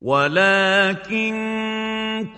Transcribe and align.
ولكن 0.00 1.36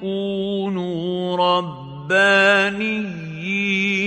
كونوا 0.00 1.36
ربانيين 1.36 3.18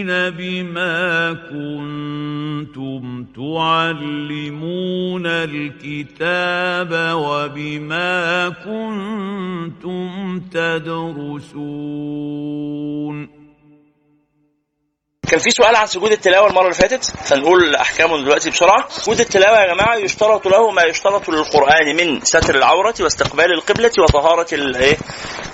بما 0.08 1.34
كنتم 1.34 3.26
تعلمون 3.36 5.26
الكتاب 5.26 7.14
وبما 7.16 8.50
كنتم 8.50 10.40
تدرسون 10.52 11.82
كان 15.32 15.40
في 15.40 15.52
سؤال 15.52 15.76
عن 15.76 15.88
سجود 15.88 16.12
التلاوة 16.12 16.48
المرة 16.48 16.64
اللي 16.64 16.74
فاتت؟ 16.74 17.06
فنقول 17.06 17.76
أحكامه 17.76 18.18
دلوقتي 18.18 18.50
بسرعة. 18.50 18.86
سجود 18.90 19.20
التلاوة 19.20 19.60
يا 19.60 19.74
جماعة 19.74 19.96
يشترط 19.96 20.48
له 20.48 20.72
ما 20.72 20.84
يشترط 20.84 21.30
للقرآن 21.30 21.96
من 21.98 22.22
ستر 22.24 22.56
العورة 22.56 22.94
واستقبال 23.00 23.54
القبلة 23.54 23.92
وطهارة 24.00 24.48
الإيه؟ 24.54 24.98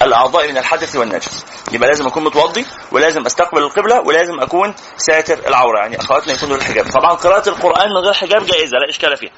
الأعضاء 0.02 0.48
من 0.52 0.58
الحدث 0.58 0.96
والنجس. 0.96 1.46
يبقى 1.72 1.90
لازم 1.90 2.08
أكون 2.08 2.24
متوضي 2.24 2.66
ولازم 2.92 3.26
أستقبل 3.26 3.62
القبلة 3.64 4.00
ولازم 4.02 4.40
أكون 4.40 4.76
ساتر 4.98 5.48
العورة. 5.48 5.80
يعني 5.80 6.00
أخواتنا 6.00 6.34
يكونوا 6.34 6.58
الحجاب 6.58 6.86
طبعا 6.86 7.14
قراءة 7.14 7.50
القرآن 7.50 7.90
من 7.90 7.98
غير 7.98 8.14
حجاب 8.14 8.46
جائزة 8.46 8.78
لا 8.78 8.90
إشكال 8.90 9.18
فيها. 9.18 9.32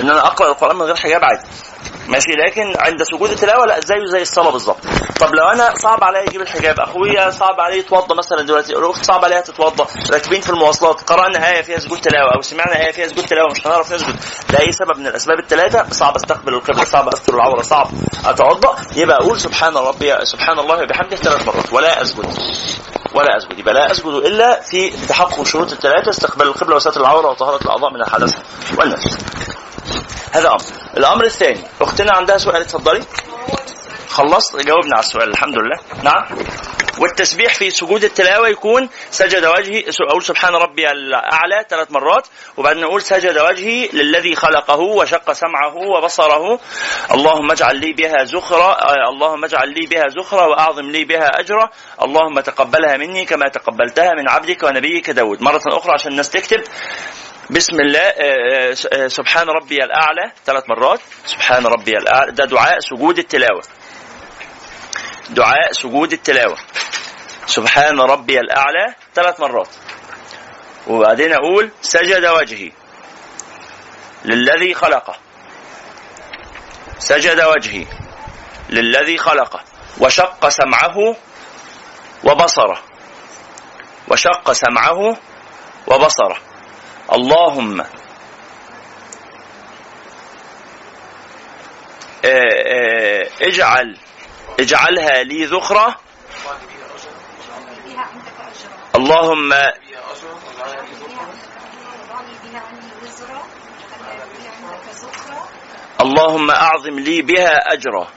إن 0.00 0.10
أنا 0.10 0.26
أقرأ 0.26 0.48
القرآن 0.48 0.76
من 0.76 0.82
غير 0.82 0.96
حجاب 0.96 1.24
عادي. 1.24 1.46
ماشي 2.08 2.30
لكن 2.46 2.74
عند 2.78 3.02
سجود 3.02 3.30
التلاوة 3.30 3.66
لا 3.66 3.80
زيه 3.80 4.04
زي 4.06 4.22
الصلاة 4.22 4.50
بالظبط. 4.50 4.78
طب 5.20 5.34
لو 5.34 5.44
أنا 5.48 5.74
صعب 5.78 6.04
عليا 6.04 6.28
أجيب 6.28 6.40
الحجاب 6.40 6.80
أخويا 6.80 7.30
صعب 7.30 7.60
عليه 7.60 7.76
يتوضى 7.76 8.14
مثلا 8.14 8.42
دلوقتي 8.42 8.72
الاخت 8.72 9.04
صعب 9.04 9.24
عليها 9.24 9.40
تتوضى 9.40 9.84
راكبين 10.12 10.40
في 10.40 10.50
المواصلات 10.50 11.00
قرأنا 11.00 11.50
إيه 11.50 11.62
فيها 11.62 11.78
سجود 11.78 12.00
تلاوة 12.00 12.34
أو 12.36 12.40
سمعنا 12.42 12.80
إيه 12.86 12.92
فيها 12.92 13.06
سجود 13.08 13.24
تلاوة 13.26 13.48
مش 13.52 13.66
هنعرف 13.66 13.92
نسجد. 13.92 14.16
لأي 14.52 14.72
سبب 14.72 14.98
من 14.98 15.06
الأسباب 15.06 15.38
الثلاثه 15.38 15.86
صعب 15.90 16.16
أستقبل 16.16 16.54
القبلة 16.54 16.84
صعب 16.84 17.08
أستر 17.08 17.34
العورة 17.34 17.62
صعب 17.62 17.88
أتوضأ. 18.26 18.76
يبقى 18.96 19.16
أقول 19.16 19.40
سبحان 19.40 19.76
ربي 19.76 20.24
سبحان 20.24 20.58
الله 20.58 20.82
وبحمده 20.82 21.16
ثلاث 21.16 21.46
مرات 21.46 21.72
ولا 21.72 22.02
أسجد. 22.02 22.26
ولا 23.14 23.36
أسجد. 23.36 23.58
يبقى 23.58 23.74
لا 23.74 23.90
أسجد 23.90 24.06
إلا 24.06 24.60
في 24.60 24.90
تحقق 25.08 25.40
الشروط 25.40 25.72
الثلاثه 25.72 26.10
استقبال 26.10 26.46
القبلة 26.46 26.76
وستر 26.76 27.00
العورة 27.00 27.28
وطهارة 27.30 27.62
الأعضاء 27.64 27.90
من 27.94 28.00
الحدث 28.00 28.34
والنفس. 28.78 29.18
هذا 30.32 30.48
أمر. 30.48 30.58
الأمر 30.98 31.24
الثاني 31.24 31.60
أختنا 31.80 32.12
عندها 32.12 32.38
سؤال 32.38 32.62
اتفضلي. 32.62 33.04
خلصت 34.08 34.56
جاوبنا 34.56 34.96
على 34.96 35.04
السؤال 35.04 35.28
الحمد 35.28 35.54
لله. 35.54 35.78
نعم. 36.02 36.24
والتسبيح 36.98 37.54
في 37.54 37.70
سجود 37.70 38.04
التلاوة 38.04 38.48
يكون 38.48 38.88
سجد 39.10 39.44
وجهي 39.44 39.84
أقول 40.10 40.22
سبحان 40.22 40.54
ربي 40.54 40.90
الأعلى 40.90 41.64
ثلاث 41.70 41.90
مرات 41.90 42.26
وبعدين 42.56 42.82
نقول 42.82 43.02
سجد 43.02 43.38
وجهي 43.38 43.88
للذي 43.92 44.34
خلقه 44.34 44.80
وشق 44.80 45.32
سمعه 45.32 45.76
وبصره. 45.76 46.60
اللهم 47.14 47.50
اجعل 47.50 47.76
لي 47.76 47.92
بها 47.92 48.24
زخرة 48.24 48.76
اللهم 49.10 49.44
اجعل 49.44 49.68
لي 49.68 49.86
بها 49.86 50.04
زخرة 50.08 50.46
وأعظم 50.46 50.90
لي 50.90 51.04
بها 51.04 51.28
أجرا 51.40 51.70
اللهم 52.02 52.40
تقبلها 52.40 52.96
مني 52.96 53.24
كما 53.24 53.48
تقبلتها 53.48 54.14
من 54.14 54.28
عبدك 54.28 54.62
ونبيك 54.62 55.10
داود. 55.10 55.42
مرة 55.42 55.62
أخرى 55.66 55.92
عشان 55.92 56.12
الناس 56.12 56.30
تكتب. 56.30 56.60
بسم 57.50 57.80
الله 57.80 58.00
آه، 58.00 58.76
آه، 58.92 59.08
سبحان 59.08 59.48
ربي 59.48 59.84
الأعلى 59.84 60.32
ثلاث 60.46 60.68
مرات. 60.68 61.00
سبحان 61.26 61.66
ربي 61.66 61.98
الأعلى 61.98 62.32
ده 62.32 62.44
دعاء 62.44 62.80
سجود 62.80 63.18
التلاوة. 63.18 63.62
دعاء 65.30 65.72
سجود 65.72 66.12
التلاوة. 66.12 66.56
سبحان 67.46 68.00
ربي 68.00 68.40
الأعلى 68.40 68.94
ثلاث 69.14 69.40
مرات. 69.40 69.68
وبعدين 70.86 71.32
أقول 71.32 71.70
سجد 71.82 72.26
وجهي 72.26 72.72
للذي 74.24 74.74
خلقه. 74.74 75.16
سجد 76.98 77.40
وجهي 77.40 77.86
للذي 78.70 79.18
خلقه. 79.18 79.60
وشق 80.00 80.48
سمعه 80.48 81.16
وبصره. 82.24 82.82
وشق 84.08 84.52
سمعه 84.52 85.16
وبصره. 85.86 86.47
اللهم. 87.12 87.80
آه، 87.80 87.88
آه، 92.24 93.28
اجعل 93.40 93.98
اجعلها 94.60 95.22
لي 95.22 95.44
ذخرة. 95.44 96.00
اللهم. 98.94 99.52
اللهم 106.00 106.50
أعظم 106.50 106.98
لي 106.98 107.22
بها 107.22 107.72
أجرا. 107.72 108.08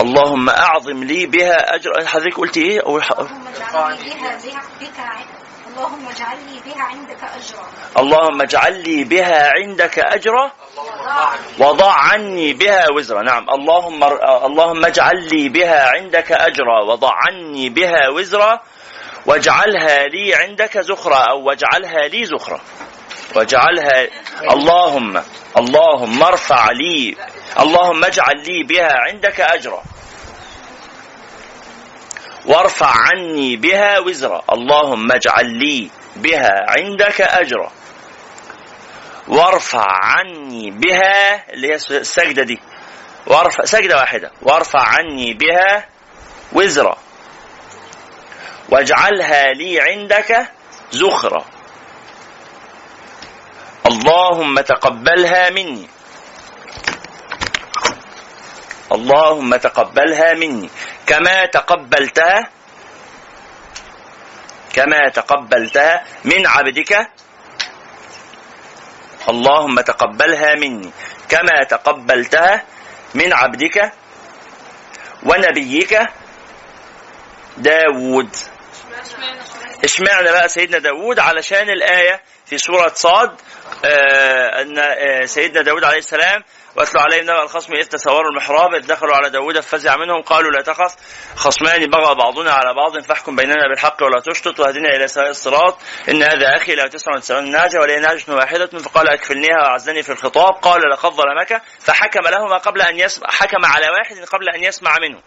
اللهم 0.00 0.48
أعظم 0.48 1.04
لي 1.04 1.26
بها 1.26 1.74
أجرا. 1.74 2.06
حضرتك 2.06 2.36
قلت 2.36 2.56
إيه؟ 2.56 2.80
اللهم 2.80 3.46
اجعلني 3.48 4.14
بها 4.14 4.36
بك 4.80 5.41
اللهم 5.72 6.08
اجعل 6.08 6.36
لي 6.44 6.60
بها 6.60 6.82
عندك 6.82 7.24
أجرا. 7.24 7.64
اللهم 7.98 8.42
اجعل 8.42 8.82
لي 8.82 9.04
بها 9.04 9.52
عندك 9.56 9.98
أجرا. 9.98 10.52
وضع 11.58 11.92
عني 11.92 12.52
بها 12.52 12.90
وزرا. 12.96 13.22
نعم. 13.22 13.50
اللهم 13.50 14.04
اللهم 14.44 14.84
اجعل 14.84 15.28
لي 15.32 15.48
بها 15.48 15.88
عندك 15.88 16.32
أجرا. 16.32 16.84
وضع 16.84 17.10
عني 17.12 17.68
بها 17.68 18.08
وزرا. 18.08 18.60
واجعلها 19.26 20.06
لي 20.08 20.34
عندك 20.34 20.78
زخرة 20.78 21.14
أو 21.14 21.42
واجعلها 21.48 22.08
لي 22.08 22.24
زخرة 22.24 22.60
واجعلها 23.34 24.08
اللهم 24.50 25.22
اللهم 25.56 26.22
ارفع 26.22 26.70
لي 26.70 27.16
اللهم 27.60 28.04
اجعل 28.04 28.36
لي 28.36 28.62
بها 28.62 28.92
عندك 28.92 29.40
أجرا. 29.40 29.82
وارفع 32.46 32.92
عني 32.96 33.56
بها 33.56 33.98
وزرا. 33.98 34.42
اللهم 34.52 35.12
اجعل 35.12 35.46
لي 35.46 35.90
بها 36.16 36.50
عندك 36.68 37.20
أجرا. 37.20 37.70
وارفع 39.28 39.86
عني 39.86 40.70
بها 40.70 41.52
اللي 41.52 41.68
هي 41.68 41.74
السجدة 41.74 42.42
دي. 42.42 42.60
وارفع 43.26 43.64
سجدة 43.64 43.96
واحدة. 43.96 44.30
وارفع 44.42 44.80
عني 44.80 45.34
بها 45.34 45.88
وزرا. 46.52 46.96
واجعلها 48.68 49.52
لي 49.52 49.80
عندك 49.80 50.50
زخرة 50.90 51.44
اللهم 53.86 54.60
تقبلها 54.60 55.50
مني. 55.50 55.86
اللهم 58.92 59.56
تقبلها 59.56 60.34
مني. 60.34 60.68
كما 61.06 61.46
تقبلتها 61.46 62.38
كما 64.72 65.08
تقبلتها 65.08 66.04
من 66.24 66.46
عبدك 66.46 66.92
اللهم 69.28 69.80
تقبلها 69.80 70.54
مني. 70.54 70.90
كما 71.28 71.56
تقبلتها 71.68 72.64
من 73.14 73.32
عبدك 73.32 73.92
ونبيك 75.22 75.92
داود. 77.56 78.36
اشمعنى 79.84 80.32
بقى 80.32 80.48
سيدنا 80.48 80.78
داود 80.78 81.18
علشان 81.18 81.70
الآية 81.70 82.22
في 82.46 82.58
سورة 82.58 82.92
صاد 82.94 83.30
آه 83.84 84.62
أن 84.62 84.78
آه 84.78 85.24
سيدنا 85.24 85.62
داود 85.62 85.84
عليه 85.84 85.98
السلام 85.98 86.42
واتلو 86.76 87.00
عليهم 87.00 87.22
نبأ 87.22 87.42
الخصم 87.42 87.74
إذ 87.74 87.84
تسوروا 87.86 88.30
المحراب 88.30 88.74
إذ 88.74 88.86
دخلوا 88.86 89.16
على 89.16 89.30
داود 89.30 89.60
ففزع 89.60 89.96
منهم 89.96 90.22
قالوا 90.22 90.50
لا 90.50 90.62
تخف 90.62 90.94
خصمان 91.36 91.86
بغى 91.90 92.14
بعضنا 92.14 92.52
على 92.52 92.74
بعض 92.74 92.98
فاحكم 93.04 93.36
بيننا 93.36 93.68
بالحق 93.68 94.02
ولا 94.02 94.20
تشطط 94.20 94.60
واهدنا 94.60 94.88
إلى 94.96 95.08
سواء 95.08 95.30
الصراط 95.30 95.78
إن 96.08 96.22
هذا 96.22 96.56
أخي 96.56 96.74
له 96.74 96.86
تسع 96.86 97.12
وتسعون 97.14 97.50
ناجة 97.50 97.80
ولي 97.80 97.96
ناجة 97.96 98.24
واحدة 98.28 98.66
فقال 98.66 99.08
أكفلنيها 99.08 99.58
وعزني 99.62 100.02
في 100.02 100.12
الخطاب 100.12 100.52
قال 100.62 100.80
لقد 100.92 101.10
ظلمك 101.12 101.62
فحكم 101.80 102.20
لهما 102.20 102.56
قبل 102.58 102.82
أن 102.82 102.98
يسمع 102.98 103.26
حكم 103.30 103.64
على 103.64 103.86
واحد 103.90 104.24
قبل 104.24 104.48
أن 104.48 104.64
يسمع 104.64 104.96
منه. 104.98 105.20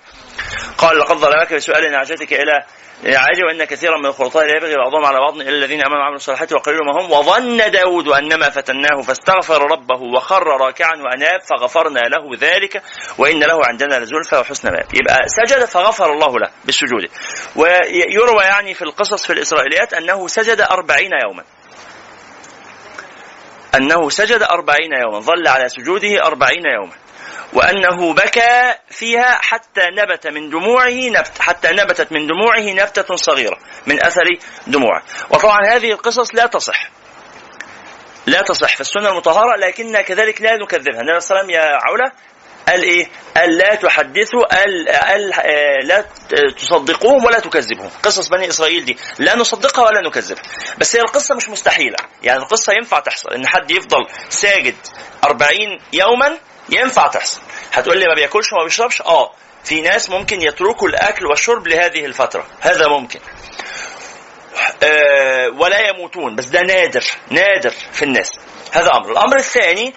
قال 0.78 1.00
لقد 1.00 1.16
ظلمك 1.16 1.54
بسؤال 1.54 1.92
ناجتك 1.92 2.34
إلى 2.34 2.64
عاجب 3.04 3.44
وان 3.48 3.64
كثيرا 3.64 3.98
من 3.98 4.06
الخلطاء 4.06 4.46
لا 4.46 4.58
يبغي 4.58 4.76
بعضهم 4.76 5.06
على 5.06 5.20
بعض 5.20 5.36
إلا 5.36 5.50
الذين 5.50 5.82
امنوا 5.82 6.00
وعملوا 6.00 6.16
الصالحات 6.16 6.54
وقليل 6.54 6.80
ما 6.80 7.02
هم. 7.02 7.12
وظن 7.12 7.72
داود 7.72 8.08
انما 8.08 8.50
فتناه 8.50 9.02
فاستغفر 9.02 9.72
ربه 9.72 10.02
وخر 10.02 10.44
راكعا 10.44 10.94
وأناب 10.96 11.42
فغفرنا 11.42 12.00
له 12.00 12.38
ذلك 12.40 12.84
وإن 13.18 13.40
له 13.40 13.66
عندنا 13.66 14.00
لزلفى 14.00 14.36
وحسن 14.36 14.70
مآب. 14.70 14.88
يبقى 14.94 15.28
سجد 15.28 15.66
فغفر 15.66 16.14
الله 16.14 16.40
له 16.40 16.50
بالسجود. 16.66 17.10
ويروى 17.56 18.44
يعني 18.44 18.74
في 18.74 18.82
القصص 18.82 19.26
في 19.26 19.34
الإسرائيليات 19.34 19.94
أنه 19.94 20.28
سجد 20.28 20.62
أربعين 20.62 21.12
يوما. 21.24 21.44
أنه 23.76 24.10
سجد 24.10 24.42
أربعين 24.42 24.94
يوما. 24.94 25.20
ظل 25.20 25.48
على 25.48 25.70
سجوده 25.70 26.26
أربعين 26.26 26.66
يوما. 26.66 27.05
وأنه 27.54 28.14
بكى 28.14 28.74
فيها 28.90 29.40
حتى 29.42 29.82
نبت 29.82 30.28
من 30.28 30.50
دموعه 30.50 31.10
نبت 31.10 31.40
حتى 31.40 31.68
نبتت 31.72 32.12
من 32.12 32.28
دموعه 32.28 32.74
نبتة 32.74 33.16
صغيرة 33.16 33.58
من 33.88 34.06
أثر 34.06 34.24
دموعه. 34.68 35.04
وطبعا 35.30 35.60
هذه 35.68 35.92
القصص 35.92 36.36
لا 36.36 36.46
تصح. 36.46 36.90
لا 38.28 38.42
تصح 38.42 38.76
في 38.76 38.82
السنة 38.82 39.10
المطهرة 39.10 39.56
لكننا 39.58 40.02
كذلك 40.02 40.42
لا 40.42 40.58
نكذبها. 40.58 41.02
النبي 41.02 41.20
صلى 41.20 41.40
الله 41.42 41.44
عليه 41.44 41.46
وسلم 41.46 41.50
يا 41.50 41.80
عولة 41.88 42.12
قال 42.68 42.84
إيه؟ 42.84 43.08
قال 43.38 43.58
لا 43.58 43.76
تحدثوا 43.76 44.56
قال, 44.56 44.90
قال 44.90 45.34
آه، 45.34 45.80
لا 45.84 46.06
تصدقوهم 46.58 47.26
ولا 47.26 47.40
تكذبهم 47.40 47.90
قصص 48.04 48.28
بني 48.28 48.48
إسرائيل 48.50 48.86
دي 48.86 48.98
لا 49.20 49.36
نصدقها 49.36 49.86
ولا 49.86 50.02
نكذبها. 50.02 50.44
بس 50.78 50.96
هي 50.96 51.02
القصة 51.02 51.36
مش 51.36 51.50
مستحيلة. 51.50 51.98
يعني 52.24 52.40
القصة 52.40 52.74
ينفع 52.74 53.00
تحصل 53.00 53.30
إن 53.34 53.48
حد 53.48 53.72
يفضل 53.72 54.08
ساجد 54.30 54.76
40 55.24 55.52
يوما 55.94 56.38
ينفع 56.70 57.08
تحصل. 57.08 57.42
هتقول 57.74 57.98
لي 58.00 58.06
ما 58.08 58.14
بياكلش 58.14 58.54
وما 58.54 58.64
بيشربش؟ 58.64 59.02
آه. 59.02 59.32
في 59.64 59.82
ناس 59.82 60.10
ممكن 60.10 60.42
يتركوا 60.42 60.88
الأكل 60.88 61.26
والشرب 61.26 61.68
لهذه 61.68 62.06
الفترة. 62.06 62.46
هذا 62.62 62.88
ممكن. 62.88 63.20
آه 64.84 65.50
ولا 65.50 65.80
يموتون. 65.80 66.36
بس 66.36 66.46
ده 66.46 66.62
نادر 66.62 67.04
نادر 67.30 67.74
في 67.92 68.04
الناس. 68.06 68.32
هذا 68.72 68.92
أمر. 68.92 69.12
الأمر 69.12 69.38
الثاني 69.38 69.94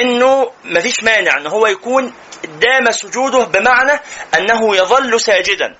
إنه 0.00 0.50
مفيش 0.64 1.02
مانع 1.02 1.36
إن 1.36 1.46
هو 1.46 1.66
يكون 1.66 2.14
دام 2.44 2.90
سجوده 2.90 3.44
بمعنى 3.44 4.00
أنه 4.38 4.76
يظل 4.76 5.20
ساجدا. 5.20 5.76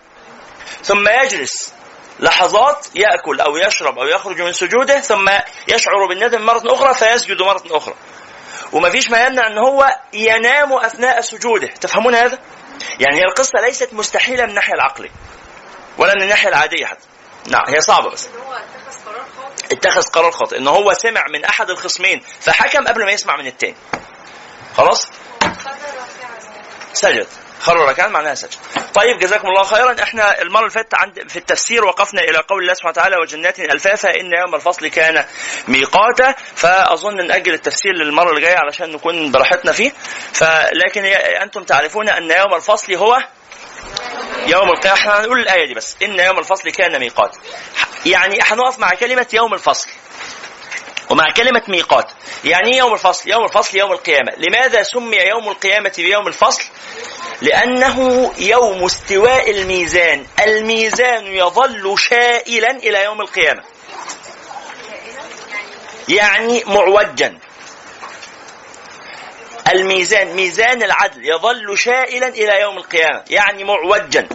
ثم 0.82 1.08
يجلس 1.08 1.74
لحظات 2.20 2.86
يأكل 2.94 3.40
أو 3.40 3.56
يشرب 3.56 3.98
أو 3.98 4.06
يخرج 4.06 4.40
من 4.40 4.52
سجوده 4.52 5.00
ثم 5.00 5.30
يشعر 5.68 6.06
بالندم 6.08 6.42
مرة 6.42 6.62
أخرى 6.74 6.94
فيسجد 6.94 7.42
مرة 7.42 7.62
أخرى. 7.70 7.94
ومفيش 8.74 9.10
ما 9.10 9.26
يمنع 9.26 9.46
إن 9.46 9.58
هو 9.58 9.86
ينام 10.12 10.72
أثناء 10.72 11.20
سجوده. 11.20 11.66
تفهمون 11.66 12.14
هذا؟ 12.14 12.38
يعني 13.00 13.16
هي 13.16 13.24
القصة 13.24 13.60
ليست 13.60 13.94
مستحيلة 13.94 14.44
من 14.44 14.50
الناحية 14.50 14.74
العقلية 14.74 15.10
ولا 15.98 16.14
من 16.14 16.22
الناحية 16.22 16.48
العادية 16.48 16.86
حتى. 16.86 17.06
نعم 17.50 17.64
هي 17.68 17.80
صعبة 17.80 18.10
بس. 18.10 18.28
اتخذ 19.72 20.02
قرار 20.02 20.30
خاطئ. 20.30 20.58
إن 20.58 20.68
هو 20.68 20.92
سمع 20.92 21.24
من 21.28 21.44
أحد 21.44 21.70
الخصمين 21.70 22.20
فحكم 22.40 22.84
قبل 22.84 23.04
ما 23.04 23.10
يسمع 23.10 23.36
من 23.36 23.46
التاني. 23.46 23.76
خلاص؟ 24.76 25.10
سجد. 26.92 27.26
خر 27.64 27.76
ركعان 27.76 28.12
معناها 28.12 28.34
سجد 28.34 28.54
طيب 28.94 29.18
جزاكم 29.18 29.48
الله 29.48 29.62
خيرا. 29.62 30.02
إحنا 30.02 30.42
المرة 30.42 30.60
اللي 30.60 30.70
فاتت 30.70 30.94
عند 30.94 31.28
في 31.28 31.36
التفسير 31.36 31.84
وقفنا 31.84 32.20
إلى 32.20 32.38
قول 32.38 32.62
الله 32.62 32.74
سبحانه 32.74 32.90
وتعالى 32.90 33.16
وجنات 33.16 33.60
ألفافا 33.60 34.10
إن 34.20 34.32
يوم 34.32 34.54
الفصل 34.54 34.88
كان 34.88 35.24
ميقاتا. 35.68 36.34
فأظن 36.54 37.26
ناجل 37.26 37.54
التفسير 37.54 37.92
للمرة 37.92 38.30
اللي 38.30 38.40
جاية 38.40 38.56
علشان 38.58 38.92
نكون 38.92 39.32
براحتنا 39.32 39.72
فيه. 39.72 39.92
فلكن 40.32 41.04
أنتم 41.42 41.62
تعرفون 41.64 42.08
أن 42.08 42.30
يوم 42.30 42.54
الفصل 42.54 42.94
هو 42.94 43.18
يوم 44.46 44.68
القيامة. 44.68 44.98
إحنا 44.98 45.20
هنقول 45.20 45.40
الآية 45.40 45.66
دي 45.66 45.74
بس. 45.74 45.96
إن 46.02 46.20
يوم 46.20 46.38
الفصل 46.38 46.70
كان 46.70 47.00
ميقات 47.00 47.36
يعني 48.06 48.38
هنقف 48.42 48.78
مع 48.78 48.90
كلمة 48.90 49.26
يوم 49.32 49.54
الفصل. 49.54 49.88
ومع 51.10 51.30
كلمة 51.30 51.62
ميقات. 51.68 52.12
يعني 52.44 52.72
إيه 52.72 52.78
يوم 52.78 52.94
الفصل 52.94 53.30
يوم 53.30 53.44
الفصل 53.44 53.78
يوم 53.78 53.92
القيامة. 53.92 54.32
لماذا 54.36 54.82
سمي 54.82 55.16
يوم 55.16 55.48
القيامة 55.48 55.92
بيوم 55.96 56.26
الفصل؟ 56.26 56.64
لأنه 57.42 58.30
يوم 58.38 58.84
استواء 58.84 59.50
الميزان. 59.50 60.26
الميزان 60.46 61.26
يظل 61.26 61.94
شائلا 61.98 62.70
إلى 62.70 63.04
يوم 63.04 63.20
القيامة. 63.20 63.62
يعني 66.08 66.62
معوجا. 66.66 67.38
الميزان 69.72 70.36
ميزان 70.36 70.82
العدل 70.82 71.28
يظل 71.28 71.78
شائلا 71.78 72.28
إلى 72.28 72.60
يوم 72.60 72.78
القيامة. 72.78 73.24
يعني 73.30 73.64
معوجا. 73.64 74.28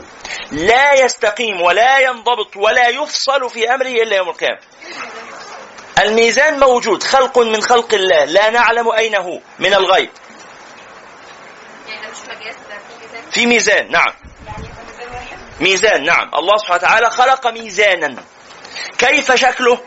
لا 0.52 0.94
يستقيم 0.94 1.62
ولا 1.62 2.00
ينضبط 2.00 2.58
ولا 2.58 2.88
يفصل 2.88 3.50
في 3.50 3.74
أمره 3.74 3.88
إلا 3.88 4.16
يوم 4.16 4.30
القيامة. 4.30 4.60
الميزان 6.00 6.60
موجود 6.60 7.04
خلق 7.04 7.38
من 7.38 7.62
خلق 7.62 7.94
الله 7.94 8.26
لا 8.26 8.50
نعلم 8.50 8.90
أين 8.92 9.16
هو 9.16 9.40
من 9.60 9.74
الغيب. 9.74 10.10
في 13.32 13.46
ميزان 13.46 13.92
نعم. 13.92 14.14
ميزان 15.60 16.06
نعم. 16.06 16.32
الله 16.36 16.58
سبحانه 16.58 16.76
وتعالى 16.76 17.10
خلق 17.10 17.48
ميزانا. 17.48 18.16
كيف 18.98 19.32
شكله؟ 19.32 19.82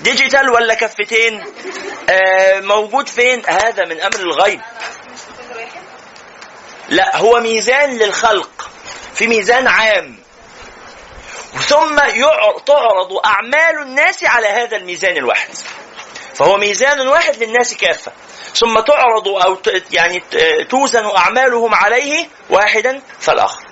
ديجيتال 0.00 0.50
ولا 0.50 0.74
كفتين؟ 0.74 1.44
آه 2.10 2.60
موجود 2.60 3.08
فين؟ 3.08 3.42
هذا 3.48 3.84
من 3.84 4.00
أمر 4.00 4.16
الغيب. 4.16 4.60
لا 6.88 7.16
هو 7.16 7.40
ميزان 7.40 7.98
للخلق. 7.98 8.70
في 9.14 9.26
ميزان 9.26 9.68
عام. 9.68 10.21
ثم 11.52 11.96
تعرض 12.66 13.20
أعمال 13.24 13.82
الناس 13.82 14.24
على 14.24 14.46
هذا 14.46 14.76
الميزان 14.76 15.16
الواحد. 15.16 15.48
فهو 16.34 16.56
ميزان 16.56 17.08
واحد 17.08 17.42
للناس 17.42 17.74
كافة. 17.74 18.12
ثم 18.54 18.80
تعرض 18.80 19.28
أو 19.28 19.58
يعني 19.90 20.20
توزن 20.64 21.16
أعمالهم 21.16 21.74
عليه 21.74 22.28
واحدا 22.50 23.02
فالآخر. 23.18 23.62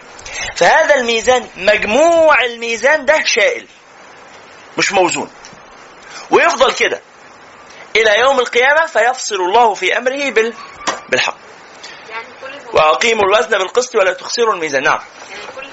فهذا 0.57 0.95
الميزان 0.95 1.49
مجموع 1.57 2.45
الميزان 2.45 3.05
ده 3.05 3.25
شائل. 3.25 3.67
مش 4.79 4.93
موزون. 4.93 5.31
ويفضل 6.31 6.73
كده. 6.73 7.01
إلى 7.97 8.19
يوم 8.19 8.41
القيامة 8.41 8.87
فيفصل 8.87 9.35
الله 9.35 9.75
في 9.75 9.99
أمره 9.99 10.31
بال... 10.31 10.55
بالحق. 11.09 11.37
يعني 12.11 12.27
وأقيموا 12.73 13.25
الوزن 13.25 13.59
بالقسط 13.59 13.95
ولا 13.97 14.13
تخسروا 14.13 14.55
الميزان. 14.55 14.83
نعم. 14.83 15.01
يعني 15.31 15.71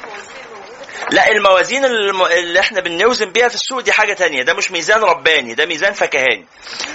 لا 1.11 1.31
الموازين 1.31 1.85
اللي 1.85 2.59
إحنا 2.59 2.81
بنوزن 2.81 3.31
بيها 3.31 3.47
في 3.47 3.55
السوق 3.55 3.79
دي 3.81 3.91
حاجة 3.91 4.13
تانية. 4.13 4.43
ده 4.43 4.53
مش 4.53 4.71
ميزان 4.71 5.01
رباني 5.01 5.53
ده 5.53 5.65
ميزان 5.65 5.93
فكهاني. 5.93 6.45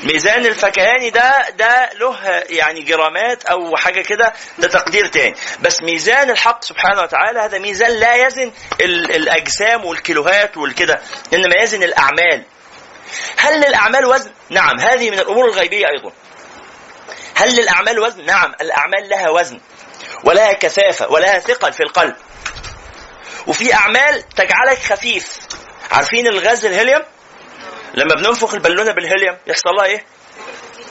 ميزان 0.03 0.47
الفكهاني 0.47 1.11
ده 1.11 1.51
ده 1.51 1.91
له 1.93 2.17
يعني 2.51 2.83
جرامات 2.83 3.45
أو 3.45 3.77
حاجة 3.77 4.01
كده 4.03 4.33
ده 4.59 4.69
تقدير 4.69 5.07
تاني. 5.07 5.35
بس 5.61 5.83
ميزان 5.83 6.31
الحق 6.31 6.65
سبحانه 6.65 7.03
وتعالى 7.03 7.41
هذا 7.41 7.59
ميزان 7.59 7.91
لا 7.91 8.27
يزن 8.27 8.53
الأجسام 8.81 9.85
والكيلوهات 9.85 10.57
والكده 10.57 11.01
إنما 11.35 11.55
يزن 11.63 11.83
الأعمال. 11.83 12.45
هل 13.37 13.61
للأعمال 13.61 14.05
وزن؟ 14.07 14.31
نعم 14.51 14.81
هذه 14.81 15.11
من 15.11 15.19
الأمور 15.19 15.45
الغيبية 15.49 15.87
أيضا. 15.89 16.13
هل 17.35 17.57
للأعمال 17.57 17.99
وزن؟ 17.99 18.25
نعم 18.25 18.55
الأعمال 18.61 19.09
لها 19.09 19.29
وزن 19.31 19.61
ولها 20.25 20.53
كثافة 20.53 21.09
ولها 21.13 21.39
ثقل 21.39 21.73
في 21.73 21.83
القلب. 21.83 22.15
وفي 23.47 23.75
أعمال 23.75 24.29
تجعلك 24.29 24.79
خفيف. 24.79 25.39
عارفين 25.91 26.27
الغاز 26.27 26.65
الهيليوم؟ 26.65 27.03
لما 27.95 28.15
بننفخ 28.15 28.55
البالونة 28.55 28.93
بالهيليوم 28.93 29.37
يحصل 29.47 29.71
لها 29.71 29.85
إيه؟ 29.85 30.05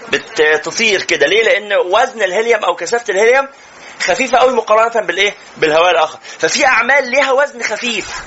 بتطير 0.10 1.02
كده. 1.02 1.28
ليه؟ 1.28 1.44
لأن 1.44 1.74
وزن 1.74 2.24
الهيليوم 2.24 2.64
أو 2.64 2.76
كثافة 2.76 3.14
الهيليوم 3.14 3.48
خفيفة 4.00 4.38
قوي 4.38 4.54
مقارنة 4.54 5.08
بالإيه؟ 5.08 5.36
بالهواء 5.58 5.92
الآخر. 5.92 6.20
ففي 6.40 6.66
أعمال 6.66 7.12
لها 7.12 7.32
وزن 7.32 7.64
خفيف. 7.64 8.22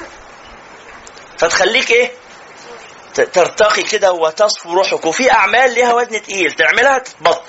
فتخليك 1.38 1.90
إيه؟ 1.90 2.10
ترتقي 3.14 3.82
كده 3.82 4.12
وتصفو 4.12 4.72
روحك. 4.72 5.06
وفي 5.06 5.32
أعمال 5.32 5.74
لها 5.74 5.92
وزن 5.94 6.22
تقيل. 6.22 6.52
تعملها 6.52 6.98
تتبط. 6.98 7.42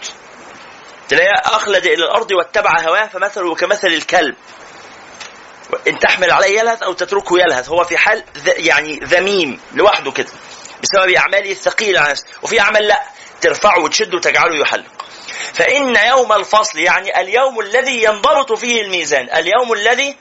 تلاقيها 1.10 1.42
أخلد 1.46 1.86
إلى 1.86 2.06
الأرض 2.06 2.32
واتبع 2.32 2.80
هواه 2.82 3.08
فمثله 3.08 3.56
كمثل 3.56 3.88
الكلب. 3.88 4.36
إن 5.88 6.00
تحمل 6.00 6.32
عليه 6.32 6.60
يلهث 6.60 6.84
أو 6.84 6.94
تتركه 6.94 7.40
يلهث. 7.40 7.70
هو 7.70 7.84
في 7.84 7.98
حال 7.98 8.24
يعني 8.46 9.00
ذميم 9.04 9.60
لوحده 9.74 10.12
كده 10.12 10.30
بسبب 10.84 11.10
أعماله 11.10 11.52
الثقيلة 11.52 12.00
على 12.00 12.12
نفسه. 12.12 12.26
وفي 12.42 12.60
اعمال 12.60 12.88
لا 12.88 13.02
ترفعه 13.42 13.80
وتشده 13.80 14.18
وتجعله 14.18 14.62
يحلق. 14.62 15.06
فإن 15.54 15.96
يوم 15.96 16.34
الفصل 16.34 16.80
يعني 16.80 17.22
اليوم 17.22 17.60
الذي 17.60 18.04
ينضبط 18.04 18.54
فيه 18.54 18.82
الميزان 18.82 19.30
اليوم 19.36 19.74
الذي 19.74 20.18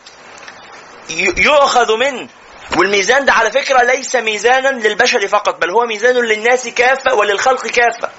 يؤخذ 1.37 1.97
منه. 1.97 2.29
والميزان 2.77 3.25
ده 3.25 3.33
على 3.33 3.51
فكرة 3.51 3.83
ليس 3.83 4.17
ميزانا 4.17 4.69
للبشر 4.69 5.29
فقط 5.29 5.61
بل 5.61 5.71
هو 5.71 5.87
ميزان 5.87 6.17
للناس 6.17 6.69
كافة 6.69 7.15
وللخلق 7.15 7.67
كافة. 7.67 8.11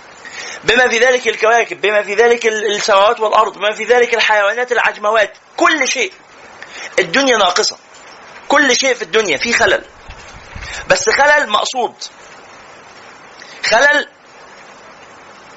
بما 0.64 0.88
في 0.88 0.98
ذلك 1.00 1.28
الكواكب 1.28 1.82
بما 1.82 2.04
في 2.04 2.14
ذلك 2.14 2.48
السماوات 2.48 3.20
والأرض 3.20 3.58
بما 3.58 3.72
في 3.72 3.84
ذلك 3.84 4.14
الحيوانات 4.14 4.72
العجموات 4.72 5.38
كل 5.58 5.88
شيء. 5.88 6.12
الدنيا 7.00 7.38
ناقصة. 7.38 7.78
كل 8.48 8.78
شيء 8.78 8.94
في 8.94 9.02
الدنيا 9.02 9.38
فيه 9.38 9.54
خلل. 9.54 9.84
بس 10.88 11.10
خلل 11.10 11.50
مقصود. 11.50 11.94
خلل 13.66 14.08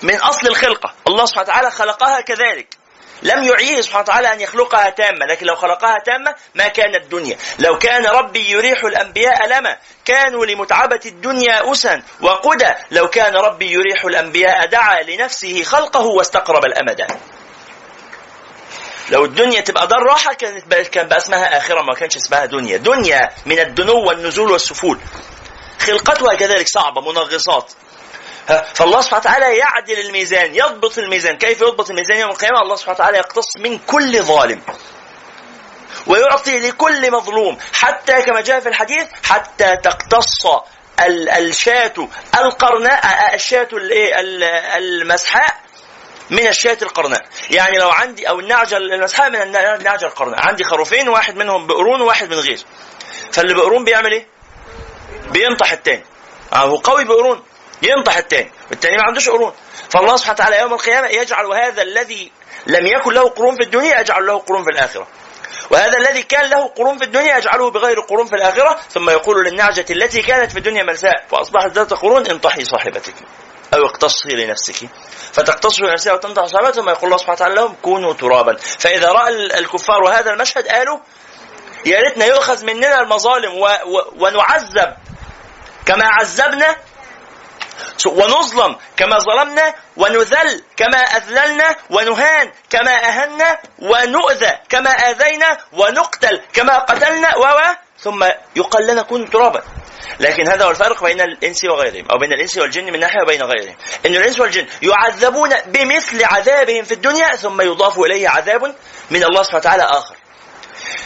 من 0.02 0.14
أصل 0.14 0.46
الخلقة. 0.46 0.94
الله 1.08 1.24
سبحانه 1.24 1.48
وتعالى 1.48 1.70
خلقها 1.70 2.20
كذلك. 2.20 2.74
لم 3.22 3.44
يعيه 3.44 3.80
سبحانه 3.80 4.02
وتعالى 4.02 4.32
أن 4.32 4.40
يخلقها 4.40 4.90
تامة 4.90 5.26
لكن 5.26 5.46
لو 5.46 5.54
خلقها 5.54 5.98
تامة 6.06 6.34
ما 6.54 6.68
كانت 6.68 7.06
دنيا. 7.06 7.36
لو 7.58 7.78
كان 7.78 8.06
ربي 8.06 8.50
يريح 8.50 8.84
الأنبياء 8.84 9.46
لما 9.46 9.76
كانوا 10.04 10.46
لمتعبة 10.46 11.00
الدنيا 11.06 11.72
أسا 11.72 12.02
وقدى 12.20 12.74
لو 12.90 13.08
كان 13.08 13.36
ربي 13.36 13.72
يريح 13.72 14.04
الأنبياء 14.04 14.66
دعا 14.66 15.02
لنفسه 15.02 15.62
خلقه 15.62 16.06
واستقرب 16.06 16.64
الأمد. 16.64 17.06
لو 19.10 19.24
الدنيا 19.24 19.60
تبقى 19.60 19.86
دار 19.86 20.02
راحة 20.02 20.34
كانت 20.34 20.74
كان 20.74 21.08
بقى 21.08 21.18
اسمها 21.18 21.58
آخرة 21.58 21.82
ما 21.82 21.94
كانش 21.94 22.16
اسمها 22.16 22.44
دنيا. 22.44 22.76
دنيا 22.76 23.28
من 23.46 23.58
الدنو 23.58 24.06
والنزول 24.08 24.50
والسفول. 24.50 24.98
خلقتها 25.80 26.34
كذلك 26.34 26.68
صعبة 26.68 27.00
منغصات. 27.00 27.72
فالله 28.74 29.00
سبحانه 29.00 29.20
وتعالى 29.20 29.56
يعدل 29.56 30.00
الميزان 30.00 30.54
يضبط 30.54 30.98
الميزان. 30.98 31.36
كيف 31.38 31.60
يضبط 31.60 31.90
الميزان 31.90 32.16
يوم 32.16 32.30
القيامة؟ 32.30 32.62
الله 32.62 32.76
سبحانه 32.76 32.94
وتعالى 32.94 33.18
يقتص 33.18 33.56
من 33.58 33.78
كل 33.78 34.22
ظالم. 34.22 34.60
ويعطي 36.06 36.58
لكل 36.58 37.10
مظلوم 37.12 37.58
حتى 37.72 38.22
كما 38.22 38.40
جاء 38.40 38.60
في 38.60 38.68
الحديث 38.68 39.06
حتى 39.24 39.76
تقتص 39.84 40.46
ال- 41.00 41.28
الشاة 41.28 41.92
القرناء 42.38 43.34
الشاة 43.34 43.68
ال- 43.72 44.42
المسحاء 44.76 45.56
من 46.30 46.46
الشاة 46.46 46.78
القرناء. 46.82 47.24
يعني 47.50 47.78
لو 47.78 47.90
عندي 47.90 48.28
أو 48.28 48.40
النعجة 48.40 48.76
المسحاء 48.76 49.30
من 49.30 49.36
النع- 49.36 49.74
النعجة 49.74 50.06
القرناء. 50.06 50.46
عندي 50.46 50.64
خروفين 50.64 51.08
واحد 51.08 51.36
منهم 51.36 51.66
بقرون 51.66 52.00
وواحد 52.00 52.30
من 52.30 52.38
غير. 52.40 52.58
فاللي 53.32 53.54
بقرون 53.54 53.84
بيعمل 53.84 54.12
إيه؟ 54.12 54.26
بينطح 55.30 55.72
التاني. 55.72 56.04
آه، 56.52 56.56
هو 56.56 56.76
قوي 56.76 57.04
بقرون 57.04 57.42
ينطح 57.82 58.16
التاني. 58.16 58.52
والتاني 58.70 58.96
ما 58.96 59.02
عندوش 59.02 59.28
قرون. 59.28 59.52
فالله 59.90 60.16
سبحانه 60.16 60.34
وتعالى 60.34 60.60
يوم 60.60 60.74
القيامة 60.74 61.08
يجعل 61.08 61.46
هذا 61.46 61.82
الذي 61.82 62.32
لم 62.66 62.86
يكن 62.86 63.12
له 63.12 63.28
قرون 63.28 63.54
في 63.56 63.62
الدنيا 63.62 64.00
يجعل 64.00 64.26
له 64.26 64.38
قرون 64.38 64.64
في 64.64 64.70
الآخرة. 64.70 65.06
وهذا 65.70 65.98
الذي 65.98 66.22
كان 66.22 66.50
له 66.50 66.66
قرون 66.66 66.98
في 66.98 67.04
الدنيا 67.04 67.36
يجعله 67.36 67.70
بغير 67.70 68.00
قرون 68.00 68.26
في 68.26 68.34
الآخرة. 68.34 68.78
ثم 68.90 69.10
يقول 69.10 69.44
للنعجة 69.44 69.86
التي 69.90 70.22
كانت 70.22 70.52
في 70.52 70.58
الدنيا 70.58 70.82
ملساء 70.82 71.26
فأصبحت 71.30 71.70
ذات 71.72 71.92
قرون 71.94 72.26
انطحي 72.26 72.64
صاحبتك. 72.64 73.14
أو 73.74 73.86
اقتصي 73.86 74.28
لنفسك. 74.28 74.88
فتقتص 75.32 75.80
لنفسها 75.80 76.12
وتنطح 76.12 76.44
صاحبتها 76.44 76.70
ثم 76.70 76.88
يقول 76.88 77.04
الله 77.04 77.16
سبحانه 77.16 77.34
وتعالى 77.36 77.54
لهم 77.54 77.76
كونوا 77.82 78.12
ترابا. 78.14 78.56
فإذا 78.56 79.12
رأى 79.12 79.28
ال- 79.28 79.52
الكفار 79.52 80.08
هذا 80.08 80.30
المشهد 80.30 80.68
قالوا 80.68 80.98
يا 81.86 82.00
ريتنا 82.00 82.24
يؤخذ 82.24 82.64
مننا 82.64 83.00
المظالم 83.00 83.54
و 83.58 83.66
و 83.66 84.24
ونعذب 84.24 84.94
كما 85.86 86.04
عذبنا 86.08 86.76
ونظلم 88.06 88.76
كما 88.96 89.18
ظلمنا 89.18 89.74
ونذل 89.96 90.62
كما 90.76 90.98
أذللنا 90.98 91.76
ونهان 91.90 92.52
كما 92.70 92.90
أهنا 93.08 93.58
ونؤذى 93.78 94.52
كما 94.68 94.90
آذينا 94.90 95.58
ونقتل 95.72 96.42
كما 96.52 96.78
قتلنا 96.78 97.36
و 97.36 97.44
ثم 98.00 98.24
يقال 98.56 98.86
لنا 98.86 99.02
كونوا 99.02 99.26
ترابا. 99.26 99.62
لكن 100.20 100.48
هذا 100.48 100.64
هو 100.64 100.70
الفرق 100.70 101.04
بين 101.04 101.20
الإنس 101.20 101.64
وغيرهم 101.64 102.10
أو 102.10 102.18
بين 102.18 102.32
الإنس 102.32 102.58
والجن 102.58 102.92
من 102.92 103.00
ناحية 103.00 103.22
وبين 103.22 103.42
غيرهم. 103.42 103.76
إن 104.06 104.16
الإنس 104.16 104.40
والجن 104.40 104.66
يعذبون 104.82 105.50
بمثل 105.66 106.24
عذابهم 106.24 106.84
في 106.84 106.94
الدنيا 106.94 107.36
ثم 107.36 107.60
يضاف 107.60 107.98
إليه 107.98 108.28
عذاب 108.28 108.74
من 109.10 109.24
الله 109.24 109.42
سبحانه 109.42 109.60
وتعالى 109.60 109.82
آخر. 109.82 110.16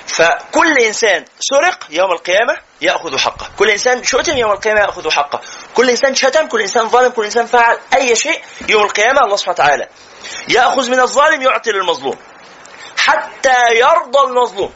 فكل 0.07 0.79
إنسان 0.79 1.25
سرق 1.41 1.87
يوم 1.91 2.13
القيامة 2.13 2.57
يأخذ 2.81 3.19
حقه، 3.19 3.47
كل 3.59 3.71
إنسان 3.71 4.05
شتم 4.05 4.37
يوم 4.37 4.53
القيامة 4.53 4.81
يأخذ 4.81 5.11
حقه، 5.11 5.41
كل 5.75 5.91
إنسان 5.91 6.15
شتم، 6.15 6.47
كل 6.47 6.61
إنسان 6.61 6.89
ظالم، 6.89 7.09
كل 7.09 7.25
إنسان 7.25 7.47
فعل 7.47 7.79
أي 7.95 8.17
شيء 8.17 8.43
يوم 8.69 8.83
القيامة 8.83 9.21
الله 9.21 9.37
سبحانه 9.37 9.55
وتعالى 9.55 9.89
يأخذ 10.49 10.91
من 10.91 11.01
الظالم 11.01 11.43
يعطي 11.43 11.71
للمظلوم. 11.71 12.17
حتى 12.97 13.75
يرضى 13.75 14.21
المظلوم. 14.29 14.73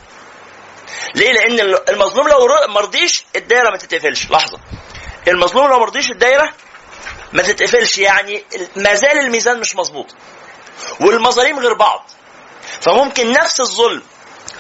ليه؟ 1.17 1.33
لأن 1.33 1.77
المظلوم 1.89 2.29
لو 2.29 2.47
ر- 2.47 2.69
مرضيش 2.69 3.25
الدايرة 3.37 3.71
ما 3.71 3.77
تتقفلش، 3.77 4.31
لحظة. 4.31 4.59
المظلوم 5.29 5.69
لو 5.71 5.79
مرضيش 5.81 6.11
الدايرة 6.11 6.53
ما 7.33 7.43
تتقفلش 7.43 7.99
يعني 7.99 8.45
ما 8.77 8.95
زال 8.95 9.19
الميزان 9.19 9.61
مش 9.61 9.77
مظبوط. 9.77 10.15
والمظالم 11.01 11.59
غير 11.59 11.75
بعض. 11.75 12.11
فممكن 12.81 13.33
نفس 13.33 13.61
الظلم 13.61 14.03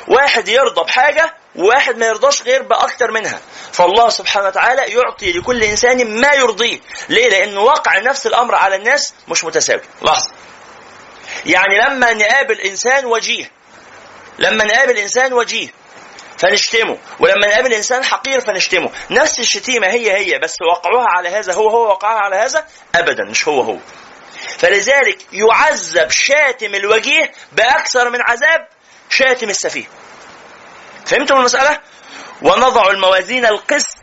واحد 0.09 0.49
يرضى 0.49 0.85
بحاجة 0.85 1.35
وواحد 1.57 1.97
ما 1.99 2.07
يرضاش 2.07 2.43
غير 2.43 2.63
بأكتر 2.63 3.11
منها 3.11 3.41
فالله 3.73 4.09
سبحانه 4.09 4.47
وتعالى 4.47 4.83
يعطي 4.93 5.33
لكل 5.33 5.65
إنسان 5.65 6.21
ما 6.21 6.33
يرضيه 6.35 6.81
ليه؟ 7.09 7.29
لأن 7.29 7.57
وقع 7.59 7.99
نفس 7.99 8.27
الأمر 8.27 8.55
على 8.55 8.77
الناس 8.77 9.15
مش 9.29 9.45
متساوي 9.45 9.81
لحظة 10.03 10.31
يعني 11.47 11.79
لما 11.81 12.13
نقابل 12.13 12.61
إنسان 12.61 13.05
وجيه 13.05 13.51
لما 14.39 14.65
نقابل 14.65 14.99
إنسان 14.99 15.33
وجيه 15.33 15.69
فنشتمه. 16.39 16.99
ولما 17.21 17.47
نقابل 17.47 17.75
إنسان 17.75 18.05
حقير 18.05 18.41
فنشتمه. 18.41 18.91
نفس 19.11 19.39
الشتيمة 19.39 19.87
هي 19.87 20.13
هي 20.13 20.39
بس 20.39 20.55
وقعوها 20.73 21.07
على 21.09 21.29
هذا 21.29 21.53
هو 21.55 21.69
هو 21.69 21.89
وقعها 21.89 22.19
على 22.19 22.37
هذا 22.37 22.67
أبدا 22.95 23.25
مش 23.31 23.49
هو 23.49 23.61
هو. 23.61 23.77
فلذلك 24.59 25.19
يعذب 25.33 26.11
شاتم 26.11 26.75
الوجيه 26.75 27.33
بأكثر 27.53 28.11
من 28.11 28.19
عذاب 28.23 28.69
شاتم 29.11 29.51
السفيه. 29.51 29.85
فهمتم 31.07 31.37
المسألة؟ 31.37 31.81
ونضع 32.43 32.91
الموازين 32.91 33.47
القسط 33.47 33.99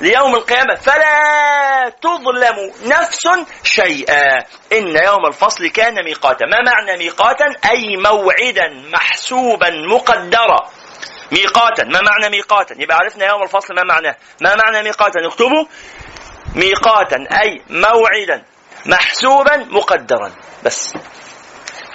ليوم 0.00 0.34
القيامة. 0.34 0.74
فلا 0.74 1.92
تظلم 2.02 2.72
نفس 2.84 3.28
شيئا. 3.64 4.38
إن 4.72 4.96
يوم 5.06 5.26
الفصل 5.26 5.68
كان 5.68 6.04
ميقاتا. 6.04 6.46
ما 6.46 6.70
معنى 6.70 6.98
ميقاتا؟ 6.98 7.44
أي 7.70 7.96
موعدا 7.96 8.68
محسوبا 8.92 9.70
مقدرا. 9.70 10.70
ميقاتا 11.32 11.84
ما 11.84 12.00
معنى 12.00 12.28
ميقاتا 12.30 12.74
يبقى 12.78 12.96
عرفنا 12.96 13.26
يوم 13.26 13.42
الفصل 13.42 13.74
ما 13.74 13.82
معناه 13.82 14.16
ما 14.40 14.54
معنى 14.54 14.82
ميقاتا 14.82 15.20
نكتبه 15.20 15.66
ميقاتا 16.54 17.16
أي 17.42 17.62
موعدا 17.70 18.42
محسوبا 18.86 19.56
مقدرا 19.56 20.32
بس 20.64 20.92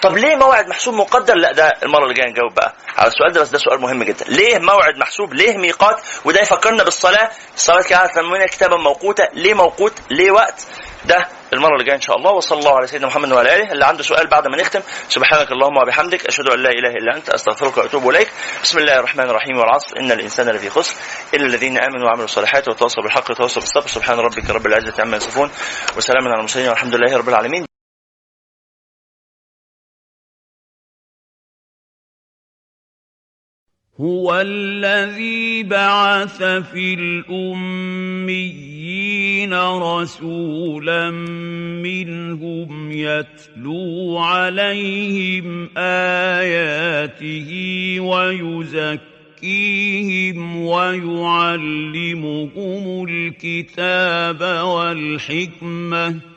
طب 0.02 0.18
ليه 0.18 0.36
موعد 0.36 0.68
محسوب 0.68 0.94
مقدر؟ 0.94 1.36
لا 1.36 1.52
ده 1.52 1.74
المرة 1.84 2.04
اللي 2.04 2.14
جاية 2.14 2.30
نجاوب 2.30 2.54
بقى 2.54 2.74
على 2.98 3.08
السؤال 3.08 3.32
ده 3.34 3.42
بس 3.42 3.50
ده 3.50 3.58
سؤال 3.58 3.82
مهم 3.82 4.04
جدا. 4.04 4.26
ليه 4.26 4.60
موعد 4.60 4.98
محسوب؟ 4.98 5.34
ليه 5.34 5.58
ميقات؟ 5.58 6.02
وده 6.26 6.42
يفكرنا 6.42 6.84
بالصلاة، 6.84 7.32
الصلاة 7.56 7.82
كانت 7.82 8.18
لنا 8.18 8.46
كتابا 8.46 8.78
موقوتا، 8.78 9.24
ليه 9.34 9.54
موقوت؟ 9.54 9.94
ليه 10.12 10.32
وقت؟ 10.32 10.68
ده 11.06 11.28
المرة 11.54 11.74
اللي 11.74 11.84
جاية 11.84 11.96
إن 11.96 12.02
شاء 12.02 12.18
الله. 12.18 12.32
وصلى 12.32 12.60
الله 12.60 12.76
على 12.76 12.88
سيدنا 12.88 13.08
محمد 13.08 13.32
وعلى 13.32 13.56
آله. 13.56 13.72
اللي 13.72 13.86
عنده 13.86 14.04
سؤال 14.04 14.28
بعد 14.28 14.48
ما 14.48 14.58
نختم. 14.58 14.82
سبحانك 15.10 15.52
اللهم 15.52 15.78
وبحمدك. 15.78 16.26
أشهد 16.26 16.50
أن 16.50 16.60
لا 16.60 16.70
إله 16.70 16.90
إلا 16.90 17.16
أنت. 17.16 17.30
أستغفرك 17.30 17.78
وأتوب 17.78 18.10
إليك. 18.10 18.32
بسم 18.64 18.80
الله 18.80 19.00
الرحمن 19.00 19.30
الرحيم 19.30 19.58
والعصر. 19.58 19.98
إن 20.00 20.12
الإنسان 20.12 20.50
لفي 20.50 20.70
خسر. 20.70 20.96
إلا 21.34 21.46
الذين 21.46 21.78
آمنوا 21.78 22.06
وعملوا 22.06 22.26
الصالحات 22.26 22.70
وتواصوا 22.70 23.04
بالحق 23.04 23.32
وتواصوا 23.32 23.62
بالصبر. 23.62 23.88
سبحان 23.88 24.20
ربك 24.20 24.50
رب 24.50 24.66
العزة 24.66 25.02
عما 25.02 25.18
يصفون. 25.18 25.52
وسلام 25.98 26.28
على 26.28 26.36
المرسلين. 26.36 26.70
والحمد 26.70 26.96
لله 26.96 27.18
رب 27.18 27.30
العالمين. 27.30 27.68
هو 34.02 34.42
الذي 34.42 35.64
بعث 35.64 36.44
في 36.44 36.94
الأميين 36.94 39.07
رسولا 39.46 41.12
منهم 41.82 42.92
يتلو 42.92 44.18
عليهم 44.18 45.70
آياته 45.78 47.50
ويزكيهم 49.42 49.78
ويعلمهم 50.66 52.26
الكتاب 53.10 54.42
والحكمة 54.66 56.37